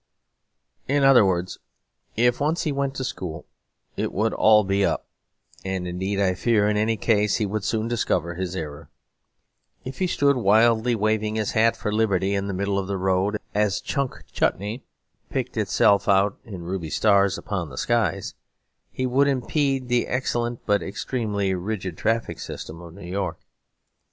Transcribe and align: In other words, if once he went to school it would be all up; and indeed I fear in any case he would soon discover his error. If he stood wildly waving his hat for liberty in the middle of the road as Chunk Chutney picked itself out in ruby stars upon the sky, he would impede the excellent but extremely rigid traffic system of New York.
In 0.87 1.03
other 1.03 1.23
words, 1.23 1.59
if 2.15 2.39
once 2.39 2.63
he 2.63 2.71
went 2.71 2.95
to 2.95 3.03
school 3.03 3.45
it 3.95 4.11
would 4.11 4.31
be 4.67 4.83
all 4.83 4.91
up; 4.91 5.05
and 5.63 5.87
indeed 5.87 6.19
I 6.19 6.33
fear 6.33 6.67
in 6.67 6.75
any 6.75 6.97
case 6.97 7.35
he 7.35 7.45
would 7.45 7.63
soon 7.63 7.87
discover 7.87 8.33
his 8.33 8.55
error. 8.55 8.89
If 9.85 9.99
he 9.99 10.07
stood 10.07 10.37
wildly 10.37 10.95
waving 10.95 11.35
his 11.35 11.51
hat 11.51 11.77
for 11.77 11.93
liberty 11.93 12.33
in 12.33 12.47
the 12.47 12.53
middle 12.55 12.79
of 12.79 12.87
the 12.87 12.97
road 12.97 13.37
as 13.53 13.79
Chunk 13.79 14.23
Chutney 14.31 14.83
picked 15.29 15.55
itself 15.55 16.07
out 16.09 16.39
in 16.43 16.63
ruby 16.63 16.89
stars 16.89 17.37
upon 17.37 17.69
the 17.69 17.77
sky, 17.77 18.23
he 18.91 19.05
would 19.05 19.27
impede 19.27 19.87
the 19.87 20.07
excellent 20.07 20.65
but 20.65 20.81
extremely 20.81 21.53
rigid 21.53 21.95
traffic 21.95 22.39
system 22.39 22.81
of 22.81 22.95
New 22.95 23.05
York. 23.07 23.37